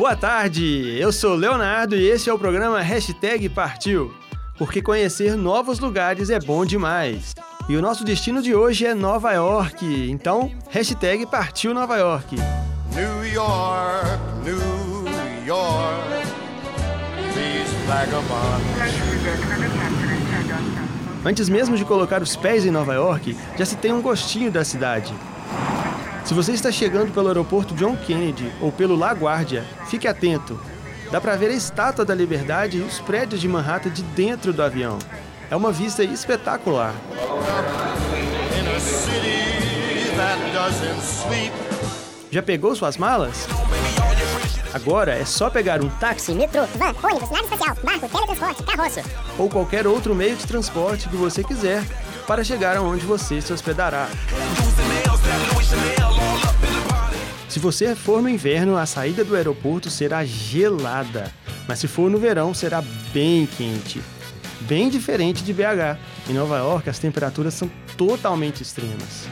Boa 0.00 0.16
tarde, 0.16 0.96
eu 0.98 1.12
sou 1.12 1.34
Leonardo 1.34 1.94
e 1.94 2.08
esse 2.08 2.30
é 2.30 2.32
o 2.32 2.38
programa 2.38 2.80
Hashtag 2.80 3.50
Partiu, 3.50 4.10
porque 4.56 4.80
conhecer 4.80 5.36
novos 5.36 5.78
lugares 5.78 6.30
é 6.30 6.40
bom 6.40 6.64
demais. 6.64 7.34
E 7.68 7.76
o 7.76 7.82
nosso 7.82 8.02
destino 8.02 8.40
de 8.40 8.54
hoje 8.54 8.86
é 8.86 8.94
Nova 8.94 9.30
York, 9.32 9.84
então 10.10 10.50
hashtag 10.70 11.26
Partiu 11.26 11.74
Nova 11.74 11.98
York. 11.98 12.34
New 12.94 13.26
York, 13.26 14.08
New 14.42 15.46
York, 15.46 16.26
these 17.34 17.70
vagabonds. 17.86 18.64
Antes 21.26 21.50
mesmo 21.50 21.76
de 21.76 21.84
colocar 21.84 22.22
os 22.22 22.34
pés 22.36 22.64
em 22.64 22.70
Nova 22.70 22.94
York, 22.94 23.36
já 23.58 23.66
se 23.66 23.76
tem 23.76 23.92
um 23.92 24.00
gostinho 24.00 24.50
da 24.50 24.64
cidade. 24.64 25.12
Se 26.30 26.34
você 26.34 26.52
está 26.52 26.70
chegando 26.70 27.12
pelo 27.12 27.26
aeroporto 27.26 27.74
John 27.74 27.96
Kennedy 27.96 28.52
ou 28.60 28.70
pelo 28.70 28.94
LaGuardia, 28.94 29.64
fique 29.88 30.06
atento. 30.06 30.60
Dá 31.10 31.20
para 31.20 31.34
ver 31.34 31.50
a 31.50 31.54
Estátua 31.54 32.04
da 32.04 32.14
Liberdade 32.14 32.78
e 32.78 32.82
os 32.82 33.00
prédios 33.00 33.40
de 33.40 33.48
Manhattan 33.48 33.90
de 33.90 34.00
dentro 34.00 34.52
do 34.52 34.62
avião. 34.62 34.96
É 35.50 35.56
uma 35.56 35.72
vista 35.72 36.04
espetacular. 36.04 36.94
Já 42.30 42.42
pegou 42.44 42.76
suas 42.76 42.96
malas? 42.96 43.48
Agora 44.72 45.16
é 45.16 45.24
só 45.24 45.50
pegar 45.50 45.82
um 45.82 45.88
táxi, 45.88 46.32
metrô, 46.32 46.62
van, 46.76 46.94
ônibus, 47.02 47.28
nave 47.28 47.42
espacial, 47.42 47.76
barco, 47.82 48.08
teletransporte, 48.08 48.62
carroça 48.62 49.02
ou 49.36 49.48
qualquer 49.48 49.84
outro 49.84 50.14
meio 50.14 50.36
de 50.36 50.46
transporte 50.46 51.08
que 51.08 51.16
você 51.16 51.42
quiser 51.42 51.82
para 52.24 52.44
chegar 52.44 52.76
aonde 52.76 53.04
você 53.04 53.40
se 53.40 53.52
hospedará. 53.52 54.06
Se 57.50 57.58
você 57.58 57.96
for 57.96 58.22
no 58.22 58.28
inverno, 58.28 58.76
a 58.76 58.86
saída 58.86 59.24
do 59.24 59.34
aeroporto 59.34 59.90
será 59.90 60.24
gelada, 60.24 61.32
mas 61.66 61.80
se 61.80 61.88
for 61.88 62.08
no 62.08 62.16
verão, 62.16 62.54
será 62.54 62.80
bem 63.12 63.44
quente. 63.44 64.00
Bem 64.60 64.88
diferente 64.88 65.42
de 65.42 65.52
BH. 65.52 65.98
Em 66.28 66.32
Nova 66.32 66.58
York, 66.58 66.88
as 66.88 67.00
temperaturas 67.00 67.52
são 67.52 67.68
totalmente 67.96 68.62
extremas. 68.62 69.26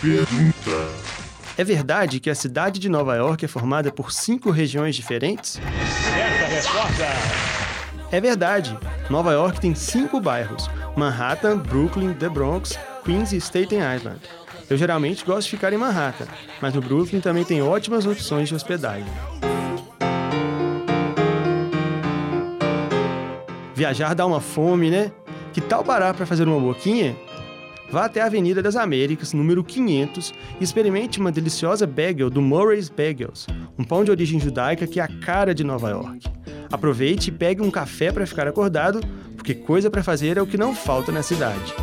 Pergunta: 0.00 0.88
É 1.58 1.64
verdade 1.64 2.20
que 2.20 2.30
a 2.30 2.36
cidade 2.36 2.78
de 2.78 2.88
Nova 2.88 3.16
York 3.16 3.44
é 3.44 3.48
formada 3.48 3.90
por 3.90 4.12
cinco 4.12 4.52
regiões 4.52 4.94
diferentes? 4.94 5.54
Certa 5.54 6.46
resposta! 6.46 7.55
É 8.10 8.20
verdade. 8.20 8.76
Nova 9.10 9.32
York 9.32 9.60
tem 9.60 9.74
cinco 9.74 10.20
bairros: 10.20 10.68
Manhattan, 10.96 11.58
Brooklyn, 11.58 12.14
The 12.14 12.28
Bronx, 12.28 12.78
Queens 13.04 13.32
e 13.32 13.36
Staten 13.36 13.78
Island. 13.78 14.20
Eu 14.68 14.76
geralmente 14.76 15.24
gosto 15.24 15.44
de 15.44 15.56
ficar 15.56 15.72
em 15.72 15.76
Manhattan, 15.76 16.26
mas 16.60 16.74
no 16.74 16.80
Brooklyn 16.80 17.20
também 17.20 17.44
tem 17.44 17.62
ótimas 17.62 18.04
opções 18.04 18.48
de 18.48 18.54
hospedagem. 18.54 19.06
Viajar 23.74 24.14
dá 24.14 24.26
uma 24.26 24.40
fome, 24.40 24.90
né? 24.90 25.12
Que 25.52 25.60
tal 25.60 25.84
parar 25.84 26.14
para 26.14 26.26
fazer 26.26 26.48
uma 26.48 26.58
boquinha? 26.58 27.14
Vá 27.90 28.06
até 28.06 28.20
a 28.20 28.26
Avenida 28.26 28.60
das 28.60 28.74
Américas, 28.74 29.32
número 29.32 29.62
500, 29.62 30.34
e 30.60 30.64
experimente 30.64 31.20
uma 31.20 31.30
deliciosa 31.30 31.86
bagel 31.86 32.28
do 32.28 32.42
Murray's 32.42 32.88
Bagels, 32.88 33.46
um 33.78 33.84
pão 33.84 34.02
de 34.02 34.10
origem 34.10 34.40
judaica 34.40 34.86
que 34.86 34.98
é 34.98 35.02
a 35.04 35.08
cara 35.08 35.54
de 35.54 35.62
Nova 35.62 35.90
York. 35.90 36.26
Aproveite 36.70 37.30
e 37.30 37.32
pegue 37.32 37.62
um 37.62 37.70
café 37.70 38.10
para 38.10 38.26
ficar 38.26 38.48
acordado, 38.48 39.00
porque 39.36 39.54
coisa 39.54 39.90
para 39.90 40.02
fazer 40.02 40.36
é 40.36 40.42
o 40.42 40.46
que 40.46 40.56
não 40.56 40.74
falta 40.74 41.12
na 41.12 41.22
cidade. 41.22 41.74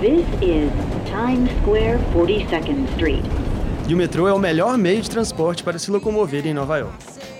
This 0.00 0.26
is 0.40 0.70
Times 1.08 1.50
Square 1.60 1.98
42nd 2.12 2.88
Street. 2.90 3.24
E 3.88 3.94
o 3.94 3.96
metrô 3.96 4.26
é 4.26 4.32
o 4.32 4.38
melhor 4.38 4.76
meio 4.78 5.00
de 5.00 5.10
transporte 5.10 5.62
para 5.62 5.78
se 5.78 5.90
locomover 5.90 6.46
em 6.46 6.54
Nova 6.54 6.78
York. 6.78 6.96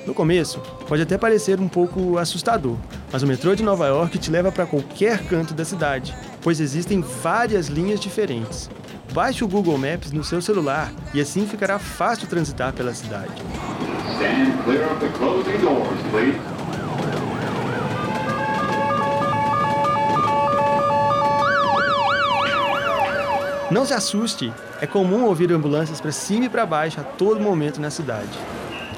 No 0.07 0.13
começo, 0.13 0.61
pode 0.89 1.03
até 1.03 1.17
parecer 1.17 1.61
um 1.61 1.69
pouco 1.69 2.19
assustador, 2.19 2.77
mas 3.13 3.23
o 3.23 3.27
metrô 3.27 3.55
de 3.55 3.63
Nova 3.63 3.87
York 3.87 4.19
te 4.19 4.31
leva 4.31 4.51
para 4.51 4.67
qualquer 4.67 5.25
canto 5.27 5.55
da 5.55 5.65
cidade, 5.65 6.15
pois 6.43 6.61
existem 6.61 7.01
várias 7.01 7.69
linhas 7.69 8.01
diferentes. 8.01 8.69
Baixe 9.13 9.45
o 9.45 9.49
Google 9.49 9.79
Maps 9.79 10.11
no 10.11 10.25
seu 10.25 10.41
celular 10.43 10.93
e 11.15 11.21
assim 11.21 11.47
ficará 11.47 11.79
fácil 11.79 12.27
transitar 12.27 12.73
pela 12.73 12.95
cidade. 12.95 13.33
Não 23.71 23.87
se 23.87 23.95
assuste, 23.95 24.53
é 24.83 24.87
comum 24.87 25.25
ouvir 25.25 25.51
ambulâncias 25.51 25.99
para 25.99 26.13
cima 26.13 26.45
e 26.45 26.49
para 26.49 26.67
baixo 26.67 27.01
a 27.01 27.05
todo 27.05 27.41
momento 27.41 27.81
na 27.81 27.91
cidade. 27.91 28.29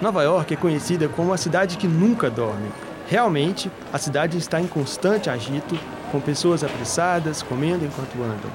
Nova 0.02 0.22
York 0.24 0.52
é 0.52 0.56
conhecida 0.56 1.08
como 1.08 1.32
a 1.32 1.36
cidade 1.36 1.76
que 1.76 1.86
nunca 1.86 2.28
dorme. 2.28 2.68
Realmente, 3.06 3.70
a 3.92 3.98
cidade 3.98 4.36
está 4.36 4.60
em 4.60 4.66
constante 4.66 5.30
agito, 5.30 5.78
com 6.14 6.20
pessoas 6.20 6.62
apressadas, 6.62 7.42
comendo 7.42 7.84
enquanto 7.84 8.22
andam. 8.22 8.48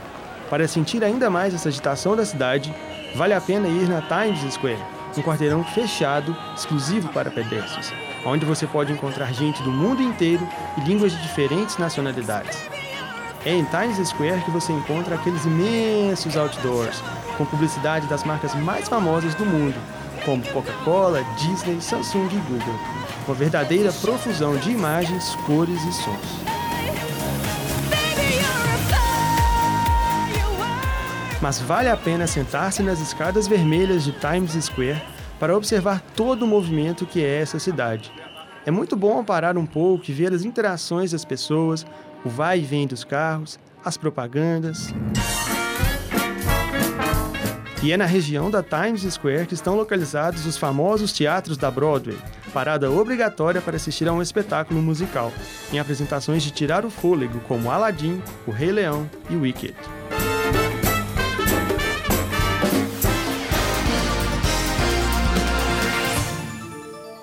Para 0.50 0.66
sentir 0.66 1.04
ainda 1.04 1.30
mais 1.30 1.54
essa 1.54 1.68
agitação 1.68 2.16
da 2.16 2.26
cidade, 2.26 2.74
vale 3.14 3.34
a 3.34 3.42
pena 3.42 3.68
ir 3.68 3.90
na 3.90 4.02
Times 4.02 4.54
Square, 4.54 4.80
um 5.18 5.22
quarteirão 5.22 5.62
fechado, 5.62 6.34
exclusivo 6.56 7.10
para 7.10 7.30
pedestres, 7.30 7.94
onde 8.26 8.46
você 8.46 8.66
pode 8.66 8.94
encontrar 8.94 9.34
gente 9.34 9.62
do 9.62 9.72
mundo 9.72 10.02
inteiro 10.02 10.48
e 10.78 10.88
línguas 10.88 11.12
de 11.12 11.22
diferentes 11.22 11.78
nacionalidades. 11.78 12.58
É 13.46 13.52
em 13.52 13.66
Times 13.66 14.08
Square 14.08 14.42
que 14.46 14.52
você 14.52 14.72
encontra 14.72 15.16
aqueles 15.16 15.44
imensos 15.44 16.38
outdoors, 16.38 17.04
com 17.38 17.44
publicidade 17.44 18.08
das 18.08 18.24
marcas 18.24 18.56
mais 18.56 18.88
famosas 18.88 19.36
do 19.36 19.46
mundo, 19.46 19.76
como 20.24 20.48
Coca-Cola, 20.48 21.26
Disney, 21.38 21.82
Samsung 21.82 22.30
e 22.32 22.38
Google. 22.50 22.80
Uma 23.28 23.36
verdadeira 23.36 23.92
profusão 23.92 24.56
de 24.56 24.72
imagens, 24.72 25.36
cores 25.46 25.84
e 25.84 25.92
sons. 25.92 26.59
Mas 31.42 31.60
vale 31.60 31.90
a 31.90 31.96
pena 31.96 32.28
sentar-se 32.28 32.84
nas 32.84 33.00
escadas 33.00 33.48
vermelhas 33.48 34.04
de 34.04 34.12
Times 34.12 34.52
Square 34.64 35.02
para 35.40 35.56
observar 35.56 36.02
todo 36.16 36.44
o 36.44 36.48
movimento 36.48 37.06
que 37.06 37.24
é 37.24 37.42
essa 37.42 37.60
cidade. 37.60 38.12
É 38.66 38.72
muito 38.72 38.96
bom 38.96 39.24
parar 39.24 39.58
um 39.58 39.66
pouco 39.66 40.04
e 40.10 40.14
ver 40.14 40.34
as 40.34 40.44
interações 40.44 41.12
das 41.12 41.24
pessoas, 41.24 41.86
o 42.26 42.30
vai 42.30 42.60
e 42.60 42.64
vem 42.64 42.86
dos 42.86 43.06
carros, 43.06 43.58
as 43.84 43.96
propagandas. 43.96 44.94
E 47.82 47.94
é 47.94 47.98
na 47.98 48.06
região 48.06 48.52
da 48.52 48.62
Times 48.62 49.02
Square 49.14 49.48
que 49.48 49.54
estão 49.54 49.76
localizados 49.76 50.46
os 50.46 50.58
famosos 50.58 51.14
teatros 51.14 51.58
da 51.58 51.72
Broadway, 51.72 52.18
parada 52.54 52.92
obrigatória 52.92 53.62
para 53.62 53.78
assistir 53.78 54.10
a 54.10 54.12
um 54.12 54.22
espetáculo 54.22 54.82
musical, 54.82 55.32
em 55.72 55.80
apresentações 55.80 56.44
de 56.44 56.52
tirar 56.52 56.84
o 56.84 56.90
fôlego 56.90 57.40
como 57.48 57.72
Aladdin, 57.72 58.22
O 58.46 58.52
Rei 58.52 58.74
Leão 58.74 59.10
e 59.30 59.38
Wicked. 59.38 59.99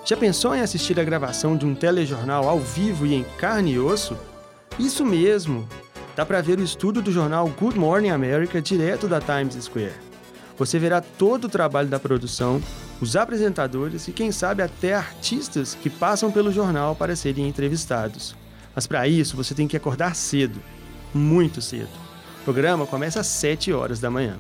Já 0.07 0.17
pensou 0.17 0.55
em 0.55 0.61
assistir 0.61 1.01
a 1.01 1.05
gravação 1.05 1.57
de 1.57 1.67
um 1.67 1.75
telejornal 1.75 2.49
ao 2.49 2.61
vivo 2.61 3.05
e 3.05 3.13
em 3.13 3.25
carne 3.39 3.73
e 3.73 3.79
osso? 3.81 4.17
Isso 4.79 5.05
mesmo! 5.05 5.69
Dá 6.15 6.25
para 6.25 6.41
ver 6.41 6.61
o 6.61 6.63
estudo 6.63 7.03
do 7.03 7.11
jornal 7.11 7.49
Good 7.49 7.77
Morning 7.77 8.11
America 8.11 8.63
direto 8.63 9.09
da 9.09 9.21
Times 9.21 9.57
Square. 9.65 9.97
Você 10.57 10.79
verá 10.79 11.01
todo 11.01 11.47
o 11.47 11.49
trabalho 11.49 11.89
da 11.89 11.99
produção, 11.99 12.63
os 13.01 13.17
apresentadores 13.17 14.07
e, 14.07 14.13
quem 14.13 14.31
sabe, 14.31 14.63
até 14.63 14.95
artistas 14.95 15.75
que 15.75 15.91
passam 15.91 16.31
pelo 16.31 16.53
jornal 16.53 16.95
para 16.95 17.17
serem 17.17 17.49
entrevistados. 17.49 18.37
Mas 18.77 18.87
para 18.87 19.09
isso 19.09 19.37
você 19.37 19.57
tem 19.57 19.67
que 19.67 19.77
acordar 19.77 20.15
cedo, 20.15 20.63
muito 21.13 21.61
cedo. 21.61 21.91
O 22.43 22.45
programa 22.45 22.87
começa 22.87 23.19
às 23.19 23.27
7 23.27 23.73
horas 23.73 23.99
da 23.99 24.09
manhã. 24.09 24.39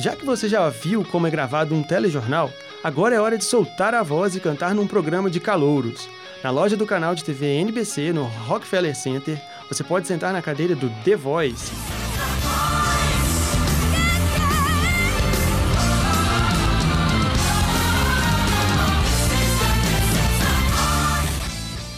Já 0.00 0.16
que 0.16 0.24
você 0.24 0.48
já 0.48 0.66
viu 0.70 1.04
como 1.04 1.26
é 1.26 1.30
gravado 1.30 1.74
um 1.74 1.82
telejornal, 1.82 2.50
agora 2.82 3.14
é 3.14 3.20
hora 3.20 3.36
de 3.36 3.44
soltar 3.44 3.92
a 3.92 4.02
voz 4.02 4.34
e 4.34 4.40
cantar 4.40 4.74
num 4.74 4.86
programa 4.86 5.28
de 5.28 5.38
calouros. 5.38 6.08
Na 6.42 6.50
loja 6.50 6.74
do 6.74 6.86
canal 6.86 7.14
de 7.14 7.22
TV 7.22 7.60
NBC, 7.60 8.10
no 8.10 8.24
Rockefeller 8.24 8.96
Center, 8.96 9.38
você 9.68 9.84
pode 9.84 10.08
sentar 10.08 10.32
na 10.32 10.40
cadeira 10.40 10.74
do 10.74 10.88
The 11.04 11.16
Voice 11.16 11.70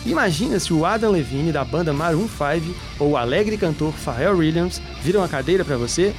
Imagina 0.05 0.59
se 0.59 0.75
o 0.75 0.85
Adam 0.85 1.13
Levine 1.13 1.53
da 1.53 1.65
banda 1.65 1.93
Maroon 1.93 2.29
5 2.29 2.75
ou 2.99 3.11
o 3.13 3.17
alegre 3.17 3.57
cantor 3.57 3.93
Pharrell 3.93 4.37
Williams 4.37 4.83
viram 5.01 5.23
a 5.23 5.29
cadeira 5.29 5.65
para 5.65 5.77
você 5.77 6.13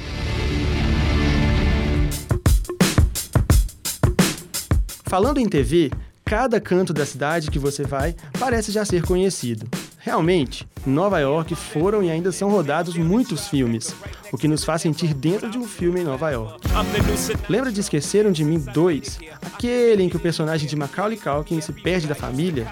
Falando 5.14 5.38
em 5.38 5.48
TV, 5.48 5.92
cada 6.24 6.60
canto 6.60 6.92
da 6.92 7.06
cidade 7.06 7.48
que 7.48 7.56
você 7.56 7.84
vai 7.84 8.16
parece 8.36 8.72
já 8.72 8.84
ser 8.84 9.04
conhecido. 9.06 9.64
Realmente, 9.96 10.66
em 10.84 10.90
Nova 10.90 11.20
York 11.20 11.54
foram 11.54 12.02
e 12.02 12.10
ainda 12.10 12.32
são 12.32 12.50
rodados 12.50 12.96
muitos 12.96 13.46
filmes, 13.46 13.94
o 14.32 14.36
que 14.36 14.48
nos 14.48 14.64
faz 14.64 14.82
sentir 14.82 15.14
dentro 15.14 15.48
de 15.48 15.56
um 15.56 15.68
filme 15.68 16.00
em 16.00 16.04
Nova 16.04 16.30
York. 16.32 16.66
Lembra 17.48 17.70
de 17.70 17.78
Esqueceram 17.78 18.32
de 18.32 18.44
Mim 18.44 18.58
2? 18.58 19.20
Aquele 19.40 20.02
em 20.02 20.08
que 20.08 20.16
o 20.16 20.20
personagem 20.20 20.68
de 20.68 20.74
Macaulay 20.74 21.16
Culkin 21.16 21.60
se 21.60 21.72
perde 21.72 22.08
da 22.08 22.16
família? 22.16 22.66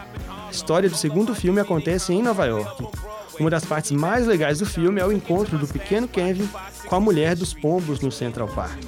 A 0.49 0.51
história 0.51 0.91
do 0.91 0.97
segundo 0.97 1.37
filme 1.37 1.61
acontece 1.61 2.13
em 2.13 2.25
Nova 2.25 2.45
York. 2.45 2.89
Uma 3.39 3.51
das 3.51 3.65
partes 3.65 3.93
mais 3.93 4.27
legais 4.27 4.59
do 4.59 4.67
filme 4.67 5.01
é 5.01 5.07
o 5.07 5.13
encontro 5.13 5.57
do 5.59 5.69
pequeno 5.69 6.09
Kevin 6.09 6.49
com 6.87 6.97
a 6.97 7.01
mulher 7.01 7.37
dos 7.37 7.55
pombos 7.55 8.01
no 8.01 8.11
Central 8.11 8.49
Park. 8.49 8.81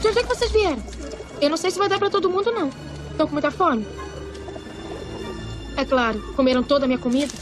De 0.00 0.08
onde 0.08 0.18
é 0.18 0.22
que 0.22 0.28
vocês 0.28 0.50
vieram? 0.52 0.82
Eu 1.40 1.50
não 1.50 1.56
sei 1.56 1.70
se 1.70 1.78
vai 1.78 1.88
dar 1.88 1.98
pra 1.98 2.10
todo 2.10 2.30
mundo, 2.30 2.52
não. 2.52 2.70
Estão 3.10 3.26
com 3.26 3.32
muita 3.32 3.50
fome? 3.50 3.86
É 5.76 5.84
claro, 5.84 6.20
comeram 6.34 6.62
toda 6.62 6.84
a 6.84 6.88
minha 6.88 6.98
comida. 6.98 7.32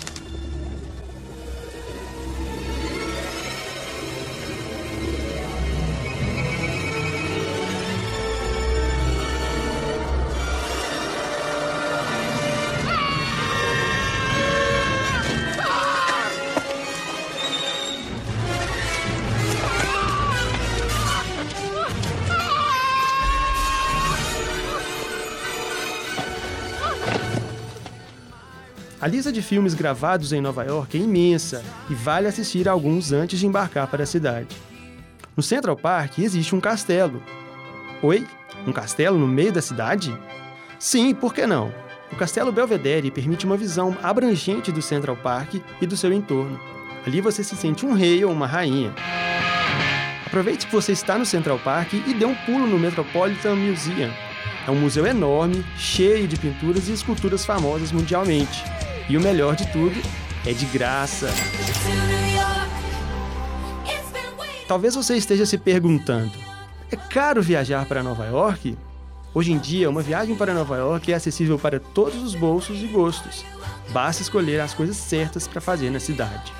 A 29.07 29.09
lista 29.09 29.31
de 29.31 29.41
filmes 29.41 29.73
gravados 29.73 30.33
em 30.33 30.41
Nova 30.41 30.65
York 30.65 30.99
é 30.99 31.01
imensa 31.01 31.63
e 31.89 31.95
vale 31.95 32.27
assistir 32.27 32.69
alguns 32.69 33.13
antes 33.13 33.39
de 33.39 33.47
embarcar 33.47 33.87
para 33.87 34.03
a 34.03 34.07
cidade. 34.07 34.49
No 35.37 35.45
Central 35.45 35.77
Park 35.77 36.19
existe 36.19 36.57
um 36.57 36.61
castelo. 36.61 37.23
Oi? 38.03 38.27
Um 38.67 38.73
castelo 38.73 39.17
no 39.17 39.29
meio 39.29 39.53
da 39.53 39.63
cidade? 39.63 40.13
Sim, 40.77 41.15
por 41.15 41.33
que 41.33 41.47
não? 41.47 41.73
O 42.13 42.17
Castelo 42.17 42.51
Belvedere 42.51 43.13
permite 43.13 43.47
uma 43.47 43.57
visão 43.57 43.97
abrangente 44.03 44.73
do 44.73 44.83
Central 44.83 45.17
Park 45.17 45.55
e 45.81 45.87
do 45.87 45.97
seu 45.97 46.13
entorno. 46.13 46.59
Ali 47.07 47.21
você 47.21 47.45
se 47.45 47.55
sente 47.55 47.87
um 47.87 47.93
rei 47.93 48.25
ou 48.25 48.33
uma 48.33 48.49
rainha. 48.49 48.93
Aproveite 50.27 50.67
que 50.67 50.73
você 50.73 50.91
está 50.91 51.17
no 51.17 51.25
Central 51.25 51.61
Park 51.61 51.93
e 51.93 52.13
dê 52.13 52.25
um 52.25 52.35
pulo 52.35 52.67
no 52.67 52.77
Metropolitan 52.77 53.55
Museum. 53.55 54.11
É 54.67 54.71
um 54.73 54.81
museu 54.81 55.07
enorme, 55.07 55.65
cheio 55.79 56.27
de 56.27 56.37
pinturas 56.37 56.89
e 56.89 56.93
esculturas 56.93 57.47
famosas 57.47 57.93
mundialmente. 57.93 58.65
E 59.09 59.17
o 59.17 59.21
melhor 59.21 59.55
de 59.55 59.67
tudo, 59.71 59.95
é 60.45 60.53
de 60.53 60.67
graça. 60.67 61.29
Talvez 64.67 64.95
você 64.95 65.17
esteja 65.17 65.47
se 65.47 65.57
perguntando: 65.57 66.33
é 66.91 66.97
caro 66.97 67.43
viajar 67.43 67.87
para 67.87 68.03
Nova 68.03 68.25
York? 68.27 68.77
Hoje 69.33 69.53
em 69.53 69.59
dia, 69.59 69.89
uma 69.89 70.03
viagem 70.03 70.35
para 70.35 70.55
Nova 70.55 70.77
York 70.77 71.13
é 71.13 71.15
acessível 71.15 71.59
para 71.59 71.79
todos 71.79 72.23
os 72.23 72.35
bolsos 72.35 72.83
e 72.83 72.87
gostos. 72.87 73.45
Basta 73.91 74.23
escolher 74.23 74.61
as 74.61 74.75
coisas 74.75 74.97
certas 74.97 75.47
para 75.47 75.61
fazer 75.61 75.91
na 75.91 76.01
cidade. 76.01 76.53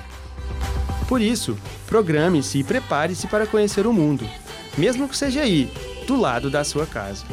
Por 1.07 1.19
isso, 1.19 1.57
programe-se 1.87 2.59
e 2.59 2.63
prepare-se 2.63 3.27
para 3.27 3.47
conhecer 3.47 3.87
o 3.87 3.93
mundo, 3.93 4.29
mesmo 4.77 5.09
que 5.09 5.17
seja 5.17 5.41
aí, 5.41 5.71
do 6.05 6.19
lado 6.19 6.49
da 6.49 6.63
sua 6.63 6.85
casa. 6.85 7.25